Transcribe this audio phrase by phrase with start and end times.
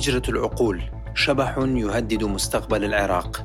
[0.00, 0.82] هجرة العقول
[1.14, 3.44] شبح يهدد مستقبل العراق.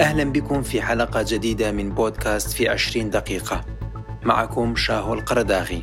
[0.00, 3.60] أهلا بكم في حلقة جديدة من بودكاست في عشرين دقيقة.
[4.22, 5.82] معكم شاهو القرداغي.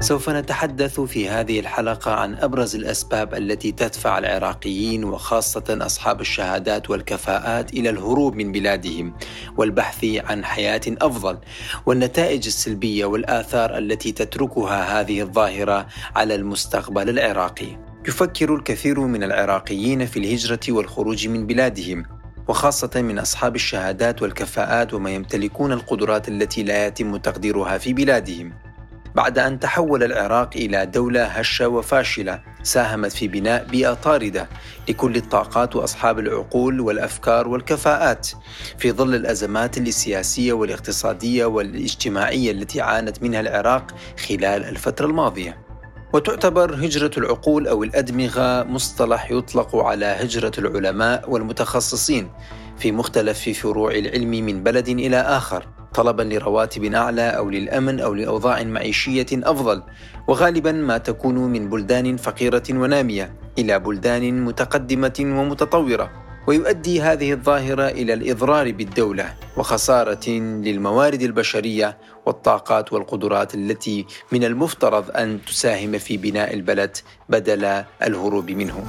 [0.00, 7.72] سوف نتحدث في هذه الحلقة عن أبرز الأسباب التي تدفع العراقيين وخاصة أصحاب الشهادات والكفاءات
[7.72, 9.14] إلى الهروب من بلادهم
[9.56, 11.38] والبحث عن حياة أفضل
[11.86, 15.86] والنتائج السلبية والآثار التي تتركها هذه الظاهرة
[16.16, 17.78] على المستقبل العراقي.
[18.08, 22.04] يفكر الكثير من العراقيين في الهجرة والخروج من بلادهم
[22.48, 28.67] وخاصة من أصحاب الشهادات والكفاءات وما يمتلكون القدرات التي لا يتم تقديرها في بلادهم.
[29.18, 34.48] بعد أن تحول العراق إلى دولة هشة وفاشلة ساهمت في بناء بيئة طاردة
[34.88, 38.28] لكل الطاقات وأصحاب العقول والأفكار والكفاءات
[38.78, 43.94] في ظل الأزمات السياسية والاقتصادية والاجتماعية التي عانت منها العراق
[44.28, 45.58] خلال الفترة الماضية.
[46.12, 52.30] وتعتبر هجرة العقول أو الأدمغة مصطلح يطلق على هجرة العلماء والمتخصصين
[52.78, 58.62] في مختلف فروع العلم من بلد إلى آخر طلبا لرواتب أعلى أو للأمن أو لأوضاع
[58.62, 59.82] معيشية أفضل
[60.28, 66.10] وغالبا ما تكون من بلدان فقيرة ونامية إلى بلدان متقدمة ومتطورة
[66.46, 75.38] ويؤدي هذه الظاهرة إلى الإضرار بالدولة وخسارة للموارد البشرية والطاقات والقدرات التي من المفترض أن
[75.46, 76.96] تساهم في بناء البلد
[77.28, 78.84] بدل الهروب منه.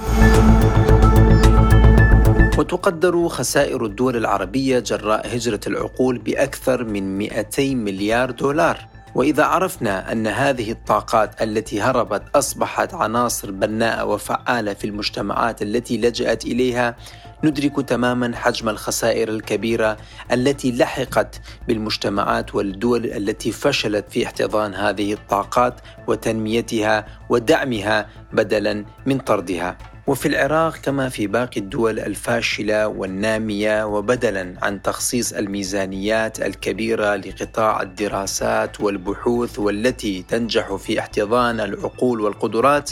[2.59, 8.87] وتقدر خسائر الدول العربية جراء هجرة العقول بأكثر من 200 مليار دولار.
[9.15, 16.45] وإذا عرفنا أن هذه الطاقات التي هربت أصبحت عناصر بناءة وفعالة في المجتمعات التي لجأت
[16.45, 16.95] إليها
[17.43, 19.97] ندرك تماما حجم الخسائر الكبيرة
[20.31, 25.73] التي لحقت بالمجتمعات والدول التي فشلت في احتضان هذه الطاقات
[26.07, 29.77] وتنميتها ودعمها بدلا من طردها.
[30.09, 38.81] وفي العراق كما في باقي الدول الفاشلة والنامية وبدلا عن تخصيص الميزانيات الكبيرة لقطاع الدراسات
[38.81, 42.91] والبحوث والتي تنجح في احتضان العقول والقدرات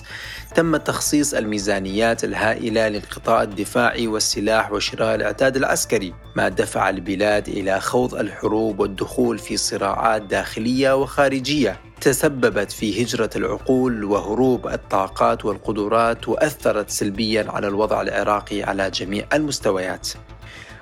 [0.56, 8.16] تم تخصيص الميزانيات الهائلة للقطاع الدفاعي والسلاح وشراء العتاد العسكري ما دفع البلاد إلى خوض
[8.16, 11.87] الحروب والدخول في صراعات داخلية وخارجية.
[12.02, 20.10] تسببت في هجرة العقول وهروب الطاقات والقدرات وأثرت سلبيا على الوضع العراقي على جميع المستويات.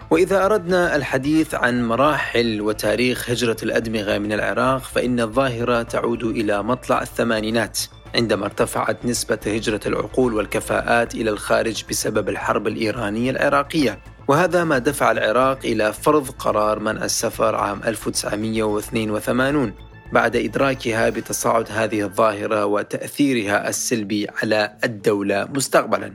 [0.09, 7.01] وإذا أردنا الحديث عن مراحل وتاريخ هجرة الأدمغة من العراق فإن الظاهرة تعود إلى مطلع
[7.01, 7.79] الثمانينات
[8.15, 15.11] عندما ارتفعت نسبة هجرة العقول والكفاءات إلى الخارج بسبب الحرب الإيرانية العراقية وهذا ما دفع
[15.11, 19.73] العراق إلى فرض قرار منع السفر عام 1982
[20.15, 26.13] بعد إدراكها بتصاعد هذه الظاهرة وتأثيرها السلبي على الدولة مستقبلا.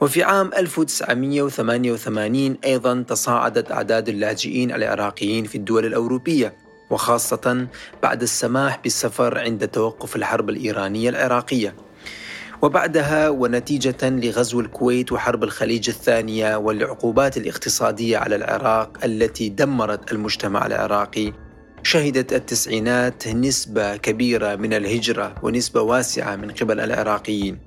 [0.00, 6.56] وفي عام 1988 أيضا تصاعدت أعداد اللاجئين العراقيين في الدول الأوروبية
[6.90, 7.66] وخاصة
[8.02, 11.74] بعد السماح بالسفر عند توقف الحرب الإيرانية العراقية.
[12.62, 21.43] وبعدها ونتيجة لغزو الكويت وحرب الخليج الثانية والعقوبات الاقتصادية على العراق التي دمرت المجتمع العراقي
[21.86, 27.58] شهدت التسعينات نسبة كبيرة من الهجرة ونسبة واسعة من قبل العراقيين.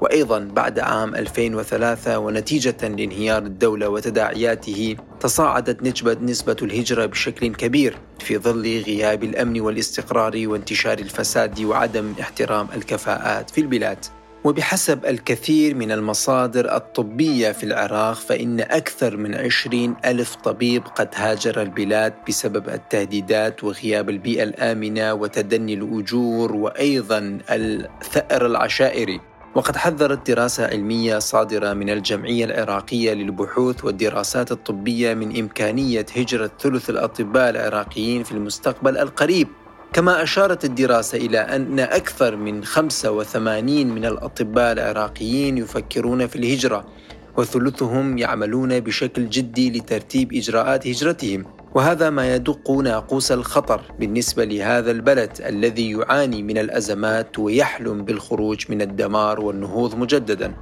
[0.00, 8.38] وأيضا بعد عام 2003 ونتيجة لانهيار الدولة وتداعياته تصاعدت نسبة نسبة الهجرة بشكل كبير في
[8.38, 13.98] ظل غياب الأمن والاستقرار وانتشار الفساد وعدم احترام الكفاءات في البلاد.
[14.44, 21.62] وبحسب الكثير من المصادر الطبية في العراق فإن أكثر من عشرين ألف طبيب قد هاجر
[21.62, 29.20] البلاد بسبب التهديدات وغياب البيئة الآمنة وتدني الأجور وأيضا الثأر العشائري.
[29.54, 36.90] وقد حذرت دراسة علمية صادرة من الجمعية العراقية للبحوث والدراسات الطبية من إمكانية هجرة ثلث
[36.90, 39.48] الأطباء العراقيين في المستقبل القريب.
[39.94, 46.86] كما أشارت الدراسة إلى أن أكثر من 85 من الأطباء العراقيين يفكرون في الهجرة
[47.36, 51.44] وثلثهم يعملون بشكل جدي لترتيب إجراءات هجرتهم.
[51.74, 58.82] وهذا ما يدق ناقوس الخطر بالنسبة لهذا البلد الذي يعاني من الأزمات ويحلم بالخروج من
[58.82, 60.54] الدمار والنهوض مجددا.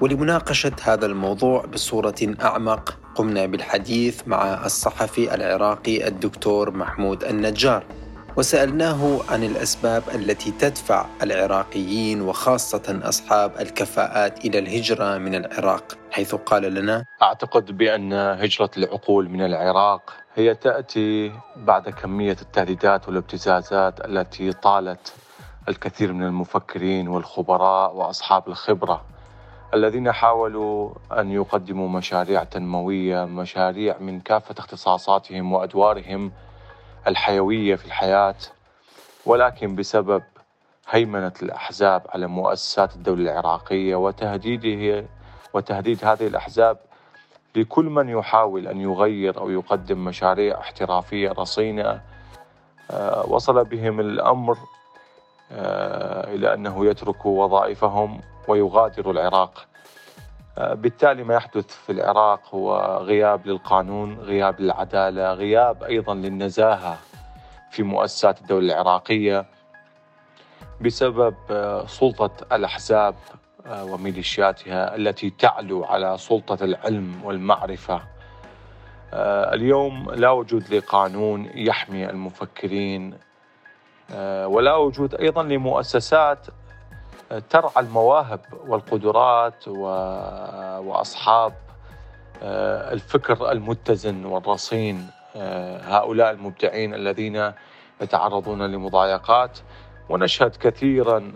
[0.00, 7.84] ولمناقشة هذا الموضوع بصورة أعمق قمنا بالحديث مع الصحفي العراقي الدكتور محمود النجار.
[8.38, 16.74] وسألناه عن الأسباب التي تدفع العراقيين وخاصة أصحاب الكفاءات إلى الهجرة من العراق حيث قال
[16.74, 25.12] لنا أعتقد بأن هجرة العقول من العراق هي تأتي بعد كمية التهديدات والابتزازات التي طالت
[25.68, 29.04] الكثير من المفكرين والخبراء وأصحاب الخبرة
[29.74, 36.32] الذين حاولوا أن يقدموا مشاريع تنموية، مشاريع من كافة اختصاصاتهم وأدوارهم
[37.08, 38.34] الحيوية في الحياة
[39.26, 40.22] ولكن بسبب
[40.90, 45.06] هيمنة الأحزاب على مؤسسات الدولة العراقية وتهديده
[45.54, 46.78] وتهديد هذه الأحزاب
[47.56, 52.00] لكل من يحاول أن يغير أو يقدم مشاريع احترافية رصينة
[52.90, 54.58] آه، وصل بهم الأمر
[55.52, 59.66] آه، إلى أنه يتركوا وظائفهم ويغادروا العراق.
[60.58, 66.98] بالتالي ما يحدث في العراق هو غياب للقانون غياب للعدالة غياب أيضا للنزاهة
[67.70, 69.46] في مؤسسات الدولة العراقية
[70.80, 71.34] بسبب
[71.86, 73.14] سلطة الأحزاب
[73.70, 78.00] وميليشياتها التي تعلو على سلطة العلم والمعرفة.
[79.12, 83.14] آه، اليوم لا وجود لقانون يحمي المفكرين
[84.10, 86.52] آه، ولا وجود أيضا لمؤسسات آه،
[87.50, 89.68] ترعى المواهب والقدرات
[90.88, 91.52] وأصحاب
[92.92, 95.10] الفكر المتزن والرصين
[95.82, 97.52] هؤلاء المبدعين الذين
[98.00, 99.58] يتعرضون لمضايقات.
[100.08, 101.32] ونشهد كثيرا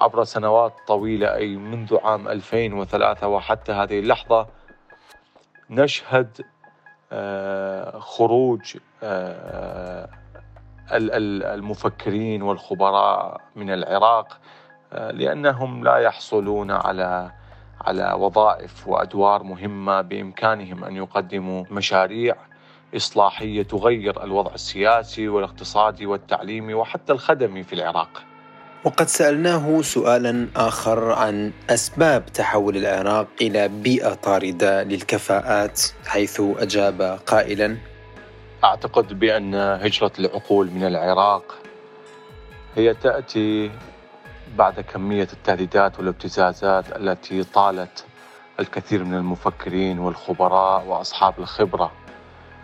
[0.00, 4.46] عبر سنوات طويلة أي منذ عام 2003 وحتى هذه اللحظة
[5.70, 6.40] نشهد
[7.12, 10.08] آه، خروج آه،
[10.92, 14.38] المفكرين والخبراء من العراق
[14.92, 17.32] آه، لأنهم لا يحصلون على
[17.80, 22.36] على وظائف وأدوار مهمة بإمكانهم أن يقدموا مشاريع
[22.96, 28.22] إصلاحية تغير الوضع السياسي والاقتصادي والتعليمي وحتى الخدمي في العراق.
[28.84, 37.76] وقد سألناه سؤالا آخر عن أسباب تحول العراق إلى بيئة طاردة للكفاءات حيث أجاب قائلا
[38.64, 41.54] أعتقد بأن هجرة العقول من العراق
[42.76, 43.70] هي تأتي
[44.56, 48.04] بعد كمية التهديدات والابتزازات التي طالت
[48.60, 51.92] الكثير من المفكرين والخبراء وأصحاب الخبرة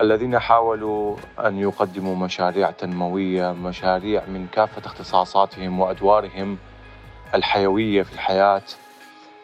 [0.01, 6.59] الذين حاولوا أن يقدموا مشاريع تنموية مشاريع من كافة اختصاصاتهم وأدوارهم
[7.35, 8.63] الحيوية في الحياة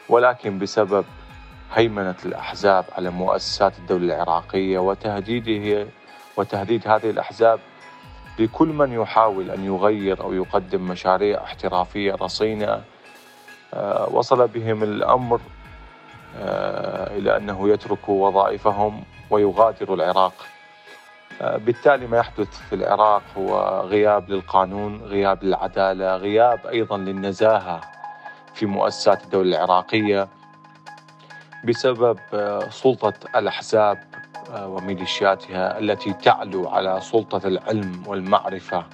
[0.08, 1.04] ولكن بسبب
[1.74, 5.86] هيمنة الأحزاب على مؤسسات الدولة العراقية وتهديده
[6.36, 7.60] وتهديد هذه الأحزاب
[8.38, 12.82] لكل من يحاول أن يغير أو يقدم مشاريع احترافية رصينة.
[13.74, 15.40] آه، وصل بهم الأمر
[16.36, 20.32] آه، إلى أنه يتركوا وظائفهم ويغادر العراق.
[21.40, 27.80] آه، بالتالي ما يحدث في العراق هو غياب للقانون غياب للعدالة غياب أيضا للنزاهة
[28.54, 30.28] في مؤسسات الدولة العراقية
[31.64, 32.18] بسبب
[32.70, 34.11] سلطة الأحزاب
[34.50, 38.84] وميليشياتها التي تعلو على سلطة العلم والمعرفة.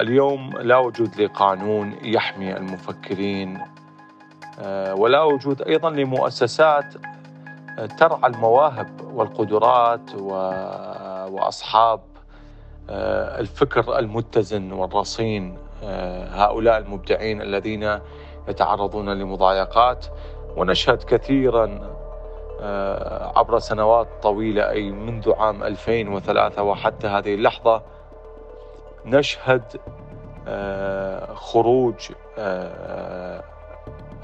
[0.00, 3.60] اليوم لا وجود لقانون يحمي المفكرين
[4.92, 6.94] ولا وجود أيضا لمؤسسات
[7.98, 10.14] ترعى المواهب والقدرات
[11.28, 12.00] وأصحاب
[12.90, 17.98] آه، الفكر المتزن والرصين آه، هؤلاء المبدعين الذين
[18.48, 20.06] يتعرضون لمضايقات.
[20.56, 22.05] ونشهد كثيرا آه،
[23.36, 27.82] عبر سنوات طويلة أي منذ عام 2003 وحتى هذه اللحظة
[29.04, 29.62] نشهد
[31.34, 32.12] خروج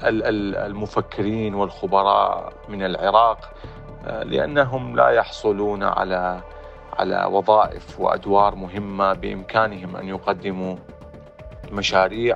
[0.03, 3.53] المفكرين والخبراء من العراق
[4.07, 6.41] آه، لأنهم لا يحصلون على
[6.99, 10.75] على وظائف وأدوار مهمة بإمكانهم أن يقدموا
[11.71, 12.35] مشاريع.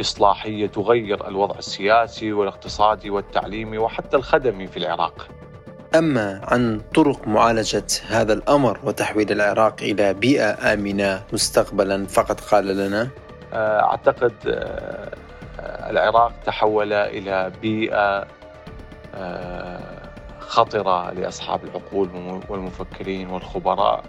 [0.00, 5.28] إصلاحية تغير الوضع السياسي والاقتصادي والتعليمي وحتى الخدمي في العراق.
[5.94, 13.08] أما عن طرق معالجة هذا الأمر وتحويل العراق إلى بيئة آمنة مستقبلا فقد قال لنا
[13.52, 15.10] آه، أعتقد آه،
[15.90, 18.26] العراق تحول إلى بيئة
[19.14, 19.80] آه،
[20.40, 22.08] خطرة لأصحاب العقول
[22.48, 24.04] والمفكرين والخبراء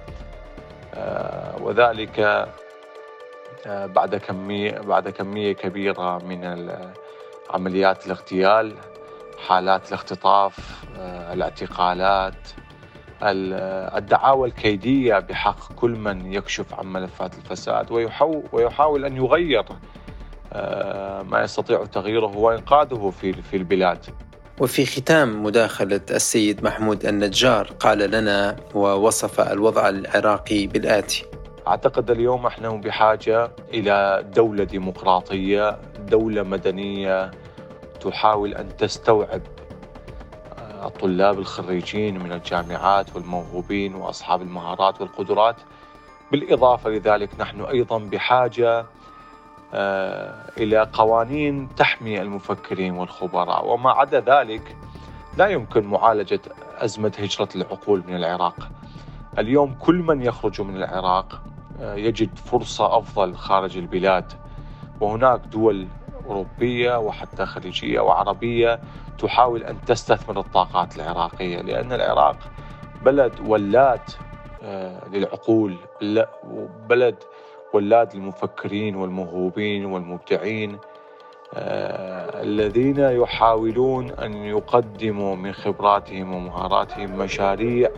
[0.96, 2.48] آه، وذلك آه،
[3.66, 6.70] بعد كمية بعد كمية كبيرة من
[7.50, 8.76] عمليات الاغتيال
[9.48, 10.84] حالات الاختطاف
[11.34, 12.48] الاعتقالات
[13.24, 17.92] الدعاوى الكيدية بحق كل من يكشف عن ملفات الفساد
[18.52, 19.66] ويحاول أن يغير
[20.54, 24.06] آه، ما يستطيع تغييره وإنقاذه في في البلاد.
[24.60, 31.26] وفي ختام مداخلة السيد محمود النجار قال لنا ووصف الوضع العراقي بالآتي
[31.68, 37.32] أعتقد اليوم إحنا بحاجة إلى دولة ديمقراطية دولة مدنية
[38.02, 39.42] تحاول أن تستوعب
[40.60, 45.56] آه، الطلاب الخريجين من الجامعات والموهوبين وأصحاب المهارات والقدرات.
[46.32, 48.86] بالإضافة لذلك نحن أيضا بحاجة
[49.74, 53.68] آه، إلى قوانين تحمي المفكرين والخبراء.
[53.68, 54.76] وما عدا ذلك
[55.38, 56.40] لا يمكن معالجة
[56.78, 58.70] أزمة هجرة العقول من العراق.
[59.38, 61.42] اليوم كل من يخرج من العراق
[61.82, 64.34] يجد فرصة أفضل خارج البلاد.
[65.02, 65.88] وهناك دول
[66.26, 68.80] أوروبية وحتى خليجية وعربية
[69.20, 72.38] تحاول أن تستثمر الطاقات العراقية لأن العراق
[73.06, 74.02] بلد ولاد
[74.64, 75.76] آه، للعقول
[76.90, 77.16] بلد
[77.74, 80.78] ولاد المفكرين والموهوبين والمبدعين
[81.54, 87.90] آه، الذين يحاولون أن يقدموا من خبراتهم ومهاراتهم مشاريع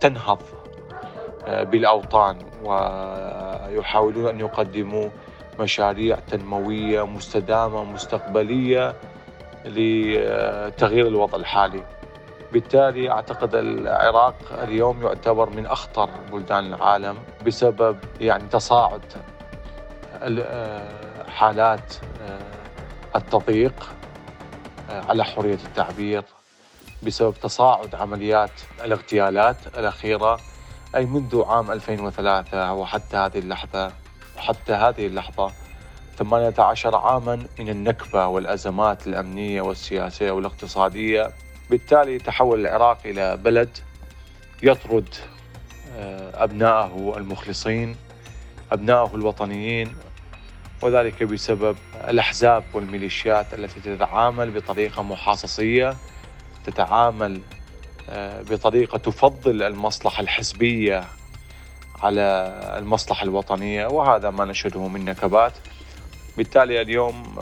[0.00, 0.42] تنهض
[1.46, 5.08] آه، بالأوطان ويحاولون أن يقدموا
[5.60, 8.94] مشاريع تنموية مستدامة مستقبلية
[9.64, 11.82] لتغيير الوضع الحالي.
[12.52, 19.04] بالتالي أعتقد العراق اليوم يعتبر من أخطر بلدان العالم بسبب يعني تصاعد
[20.22, 20.88] آه،
[21.28, 23.92] حالات آه، التضييق
[25.08, 26.22] على حرية التعبير
[27.02, 28.50] بسبب تصاعد عمليات
[28.84, 30.40] الاغتيالات الأخيرة
[30.96, 33.92] أي منذ عام 2003 وحتى هذه اللحظة
[34.36, 35.52] وحتى هذه اللحظة
[36.18, 41.30] 18 عاما من النكبة والأزمات الأمنية والسياسية والاقتصادية
[41.70, 43.78] بالتالي تحول العراق إلى بلد
[44.62, 45.08] يطرد
[45.96, 47.96] آه، أبنائه المخلصين
[48.72, 49.96] أبنائه الوطنيين
[50.82, 51.76] وذلك بسبب
[52.08, 55.96] الأحزاب والميليشيات التي تتعامل بطريقة محاصصية
[56.64, 57.40] تتعامل
[58.08, 61.04] آه، بطريقة تفضل المصلحة الحزبية
[62.02, 62.20] على
[62.78, 65.52] المصلحة الوطنية وهذا ما نشهده من نكبات.
[66.36, 67.38] بالتالي اليوم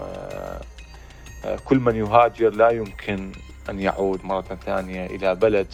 [1.45, 3.33] آه، كل من يهاجر لا يمكن
[3.71, 5.67] أن يعود مرة ثانية إلى بلد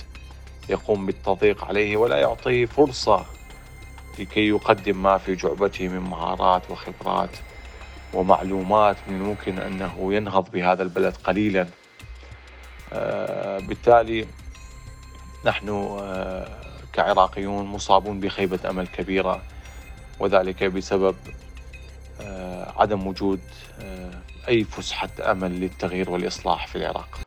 [0.69, 3.25] يقوم بالتضييق عليه ولا يعطيه فرصة
[4.19, 7.31] لكي يقدم ما في جعبته من مهارات وخبرات
[8.15, 11.67] ومعلومات من الممكن أنه ينهض بهذا البلد قليلا.
[12.93, 14.27] آه، بالتالي
[15.47, 16.49] نحن آه،
[16.93, 19.43] كعراقيون مصابون بخيبة أمل كبيرة
[20.21, 21.17] وذلك بسبب
[22.21, 23.41] آه، عدم وجود
[24.49, 27.21] أي فسحة أمل للتغيير والإصلاح في العراق.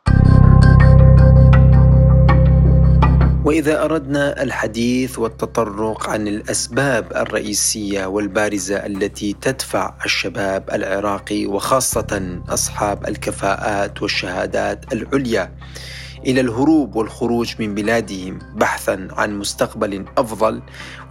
[3.46, 14.02] وإذا أردنا الحديث والتطرق عن الأسباب الرئيسية والبارزة التي تدفع الشباب العراقي وخاصة أصحاب الكفاءات
[14.02, 15.52] والشهادات العليا
[16.28, 20.62] إلى الهروب والخروج من بلادهم بحثا عن مستقبل أفضل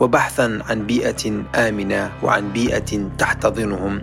[0.01, 4.03] وبحثا عن بيئة آمنة وعن بيئة تحتضنهم.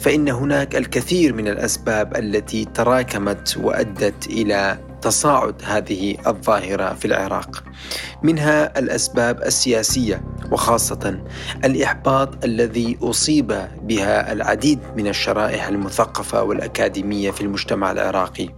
[0.00, 7.64] فإن هناك الكثير من الأسباب التي تراكمت وأدت إلى تصاعد هذه الظاهرة في العراق.
[8.22, 11.20] منها الأسباب السياسية وخاصة
[11.64, 18.48] الإحباط الذي أصيب بها العديد من الشرائح المثقفة والأكاديمية في المجتمع العراقي.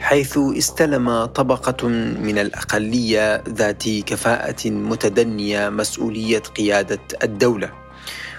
[0.00, 7.72] حيث استلم طبقة من الأقلية ذات كفاءة متدنية مسؤولية قيادة الدولة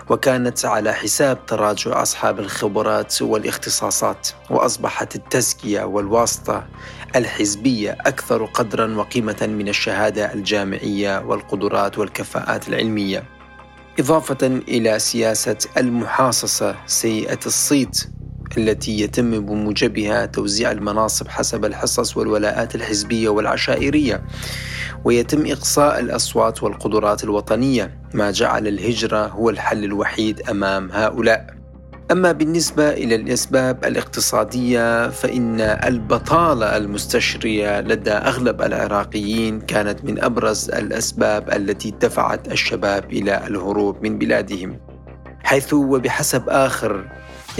[0.09, 6.67] وكانت على حساب تراجع أصحاب الخبرات والاختصاصات وأصبحت التزكية والواسطة
[7.15, 13.23] الحزبية أكثر قدرا وقيمة من الشهادة الجامعية والقدرات والكفاءات العلمية.
[13.99, 18.16] إضافة إلى سياسة المحاصصة سيئة الصيت
[18.57, 24.23] التي يتم بموجبها توزيع المناصب حسب الحصص والولاءات الحزبية والعشائرية
[25.05, 28.01] ويتم إقصاء الأصوات والقدرات الوطنية.
[28.13, 31.47] ما جعل الهجرة هو الحل الوحيد أمام هؤلاء.
[32.11, 41.49] أما بالنسبة إلى الأسباب الاقتصادية فإن البطالة المستشرية لدى أغلب العراقيين كانت من أبرز الأسباب
[41.49, 44.79] التي دفعت الشباب إلى الهروب من بلادهم.
[45.43, 47.05] حيث وبحسب آخر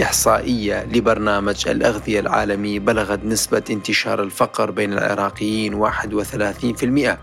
[0.02, 7.18] إحصائية لبرنامج الأغذية العالمي بلغت نسبة انتشار الفقر بين العراقيين 31%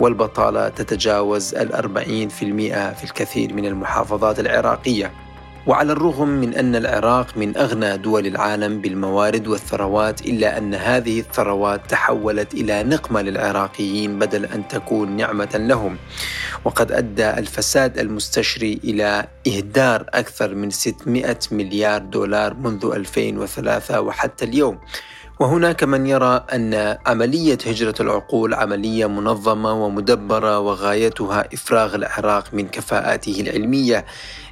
[0.00, 5.25] والبطالة تتجاوز الأربعين في المئة في الكثير من المحافظات العراقية.
[5.66, 11.90] وعلى الرغم من أن العراق من أغنى دول العالم بالموارد والثروات إلا أن هذه الثروات
[11.90, 15.96] تحولت إلى نقمة للعراقيين بدل أن تكون نعمة لهم.
[16.64, 24.78] وقد أدى الفساد المستشري إلى إهدار أكثر من 600 مليار دولار منذ 2003 وحتى اليوم.
[25.40, 33.40] وهناك من يرى أن عملية هجرة العقول عملية منظمة ومدبرة وغايتها إفراغ العراق من كفاءاته
[33.40, 34.06] العلمية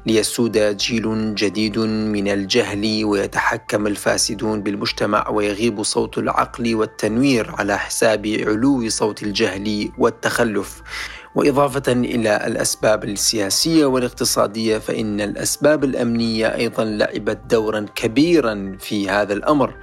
[0.06, 8.88] ليسود جيل جديد من الجهل ويتحكم الفاسدون بالمجتمع ويغيب صوت العقل والتنوير على حساب علو
[8.88, 10.82] صوت الجهل والتخلف.
[11.34, 19.74] وإضافة إلى الأسباب السياسية والاقتصادية فإن الأسباب الأمنية أيضا لعبت دورا كبيرا في هذا الأمر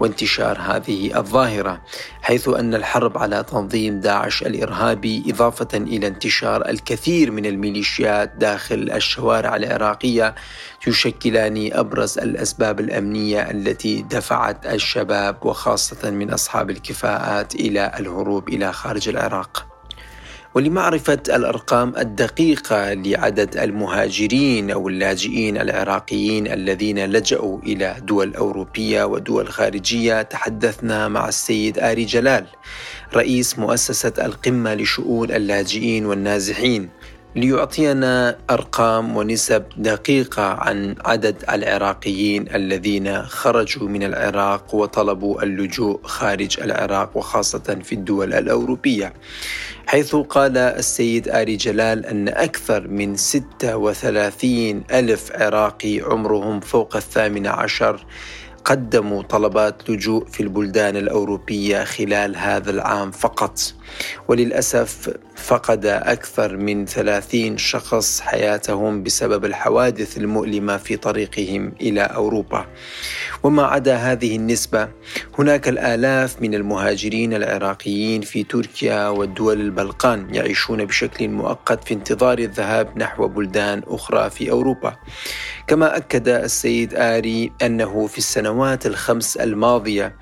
[0.00, 1.82] وانتشار هذه الظاهرة
[2.22, 9.56] حيث أن الحرب على تنظيم داعش الإرهابي إضافة إلى انتشار الكثير من الميليشيات داخل الشوارع
[9.56, 10.34] العراقية
[10.86, 19.08] يشكلان أبرز الأسباب الأمنية التي دفعت الشباب وخاصة من أصحاب الكفاءات إلى الهروب إلى خارج
[19.08, 19.79] العراق.
[20.54, 30.22] ولمعرفة الأرقام الدقيقة لعدد المهاجرين أو اللاجئين العراقيين الذين لجأوا إلى دول أوروبية ودول خارجية.
[30.22, 32.46] تحدثنا مع السيد آري جلال
[33.14, 36.88] رئيس مؤسسة القمة لشؤون اللاجئين والنازحين.
[37.36, 47.16] ليعطينا أرقام ونسب دقيقة عن عدد العراقيين الذين خرجوا من العراق وطلبوا اللجوء خارج العراق
[47.16, 49.12] وخاصة في الدول الأوروبية.
[49.86, 58.06] حيث قال السيد آري جلال أن أكثر من 36 ألف عراقي عمرهم فوق الثامنة عشر
[58.64, 63.60] قدموا طلبات لجوء في البلدان الأوروبية خلال هذا العام فقط.
[64.28, 72.66] وللأسف فقد أكثر من 30 شخص حياتهم بسبب الحوادث المؤلمة في طريقهم إلى أوروبا.
[73.42, 74.88] وما عدا هذه النسبة
[75.38, 82.98] هناك الآلاف من المهاجرين العراقيين في تركيا والدول البلقان يعيشون بشكل مؤقت في انتظار الذهاب
[82.98, 84.96] نحو بلدان أخرى في أوروبا.
[85.66, 90.16] كما أكد السيد آري أنه في السنوات الخمس الماضية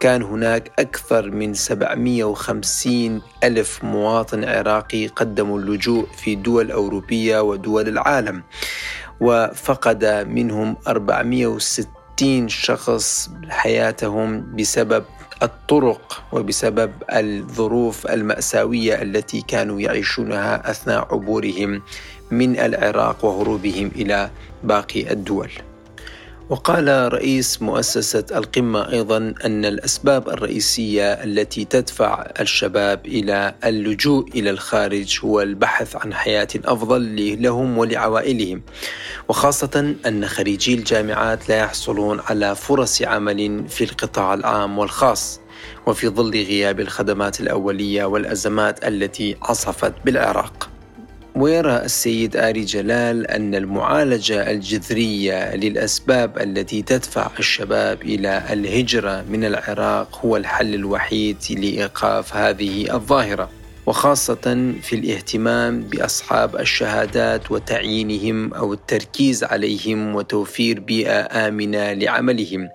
[0.00, 3.13] كان هناك أكثر من 750
[3.44, 8.42] ألف مواطن عراقي قدموا اللجوء في دول أوروبية ودول العالم
[9.20, 15.04] وفقد منهم 460 شخص حياتهم بسبب
[15.42, 21.82] الطرق وبسبب الظروف المأساوية التي كانوا يعيشونها أثناء عبورهم
[22.30, 24.30] من العراق وهروبهم إلى
[24.64, 25.50] باقي الدول.
[26.48, 35.20] وقال رئيس مؤسسة القمة أيضا أن الأسباب الرئيسية التي تدفع الشباب إلى اللجوء إلى الخارج
[35.24, 38.62] هو البحث عن حياة أفضل لهم ولعوائلهم
[39.28, 45.40] وخاصة أن خريجي الجامعات لا يحصلون على فرص عمل في القطاع العام والخاص
[45.86, 50.73] وفي ظل غياب الخدمات الأولية والأزمات التي عصفت بالعراق.
[51.36, 60.20] ويرى السيد آري جلال أن المعالجة الجذرية للأسباب التي تدفع الشباب إلى الهجرة من العراق
[60.24, 63.50] هو الحل الوحيد لإيقاف هذه الظاهرة
[63.86, 72.68] وخاصة في الاهتمام بأصحاب الشهادات وتعيينهم أو التركيز عليهم وتوفير بيئة آمنة لعملهم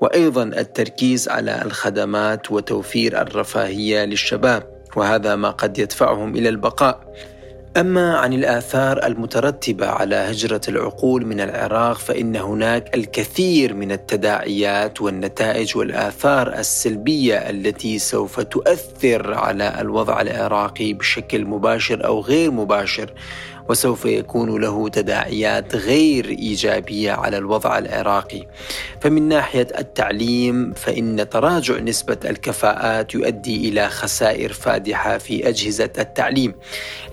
[0.00, 7.14] وأيضا التركيز على الخدمات وتوفير الرفاهية للشباب وهذا ما قد يدفعهم إلى البقاء.
[7.76, 15.76] أما عن الآثار المترتبة على هجرة العقول من العراق فإن هناك الكثير من التداعيات والنتائج
[15.76, 23.10] والآثار السلبية التي سوف تؤثر على الوضع العراقي بشكل مباشر أو غير مباشر.
[23.68, 28.46] وسوف يكون له تداعيات غير إيجابية على الوضع العراقي.
[29.00, 36.54] فمن ناحية التعليم فإن تراجع نسبة الكفاءات يؤدي إلى خسائر فادحة في أجهزة التعليم،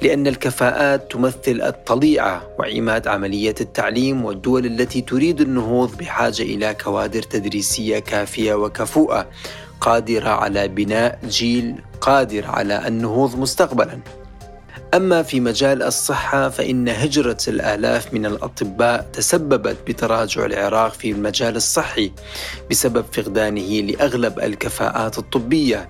[0.01, 7.99] لأن الكفاءات تمثل الطليعة وعماد عملية التعليم والدول التي تريد النهوض بحاجة إلى كوادر تدريسية
[7.99, 9.25] كافية وكفؤه
[9.81, 13.99] قادرة على بناء جيل قادر على النهوض مستقبلا.
[14.93, 22.11] أما في مجال الصحة فإن هجرة الآلاف من الأطباء تسببت بتراجع العراق في المجال الصحي
[22.71, 25.89] بسبب فقدانه لأغلب الكفاءات الطبية.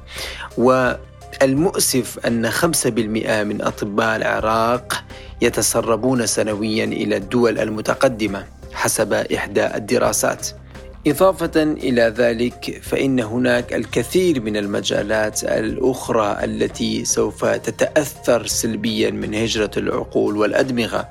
[0.58, 5.04] والمؤسف أن 5% من أطباء العراق
[5.42, 10.48] يتسربون سنويا إلى الدول المتقدمة حسب إحدى الدراسات.
[11.08, 19.72] إضافة إلى ذلك فإن هناك الكثير من المجالات الأخرى التي سوف تتأثر سلبيا من هجرة
[19.78, 21.10] العقول والأدمغة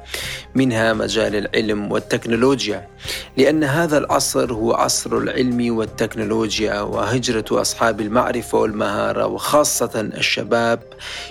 [0.55, 2.89] منها مجال العلم والتكنولوجيا.
[3.37, 10.83] لأن هذا العصر هو عصر العلم والتكنولوجيا وهجرة أصحاب المعرفة والمهارة وخاصة الشباب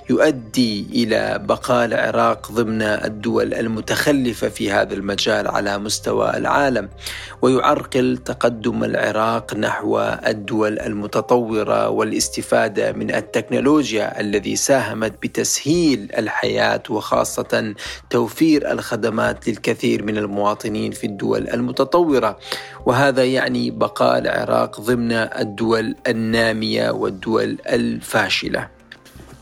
[0.09, 6.89] يؤدي إلى بقاء العراق ضمن الدول المتخلفة في هذا المجال على مستوى العالم
[7.41, 8.50] ويعرقل تقدم
[8.83, 17.73] العراق نحو الدول المتطورة والاستفادة من التكنولوجيا الذي ساهمت بتسهيل الحياة وخاصة
[18.09, 22.37] توفير الخدمات للكثير من المواطنين في الدول المتطورة.
[22.85, 28.80] وهذا يعني بقاء العراق ضمن الدول النامية والدول الفاشلة.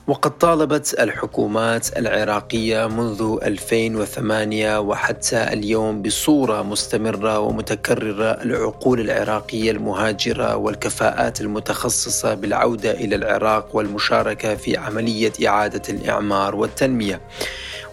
[0.09, 11.41] وقد طالبت الحكومات العراقية منذ 2008 وحتى اليوم بصورة مستمرة ومتكررة العقول العراقية المهاجرة والكفاءات
[11.41, 17.21] المتخصصة بالعودة إلى العراق والمشاركة في عملية إعادة الإعمار والتنمية.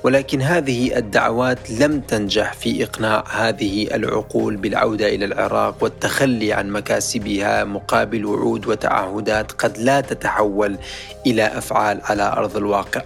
[0.06, 7.64] ولكن هذه الدعوات لم تنجح في إقناع هذه العقول بالعودة إلى العراق والتخلي عن مكاسبها
[7.64, 10.78] مقابل وعود وتعهدات قد لا تتحول
[11.26, 13.02] إلى أفعال على أرض الواقع.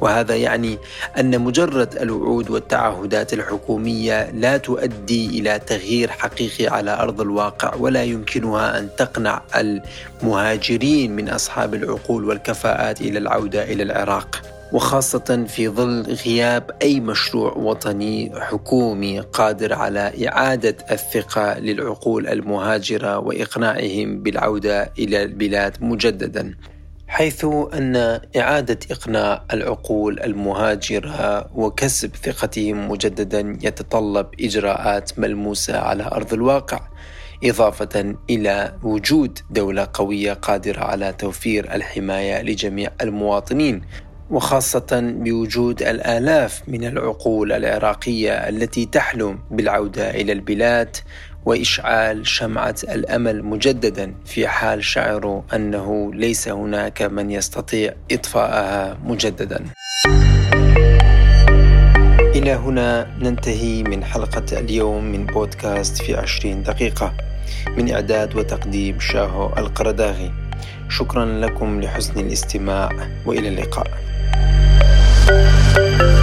[0.00, 0.78] وهذا يعني
[1.18, 8.78] أن مجرد الوعود والتعهدات الحكومية لا تؤدي إلى تغيير حقيقي على أرض الواقع ولا يمكنها
[8.78, 14.55] أن تقنع المهاجرين من أصحاب العقول والكفاءات إلى العودة إلى العراق.
[14.72, 24.22] وخاصة في ظل غياب أي مشروع وطني حكومي قادر على إعادة الثقة للعقول المهاجرة وإقناعهم
[24.22, 26.54] بالعودة إلى البلاد مجددا.
[27.08, 36.80] حيث أن إعادة إقناع العقول المهاجرة وكسب ثقتهم مجددا يتطلب إجراءات ملموسة على أرض الواقع.
[37.44, 43.82] إضافة إلى وجود دولة قوية قادرة على توفير الحماية لجميع المواطنين
[44.30, 50.96] وخاصة بوجود الآلاف من العقول العراقية التي تحلم بالعودة إلى البلاد
[51.44, 59.64] وإشعال شمعة الأمل مجددا في حال شعروا أنه ليس هناك من يستطيع إطفاءها مجددا.
[62.36, 67.12] إلى هنا ننتهي من حلقة اليوم من بودكاست في عشرين دقيقة
[67.76, 70.32] من إعداد وتقديم شاهو القرداغي
[70.88, 72.90] شكرا لكم لحسن الاستماع
[73.26, 74.05] وإلى اللقاء
[75.76, 76.15] thank you